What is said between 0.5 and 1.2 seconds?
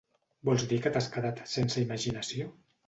dir que t'has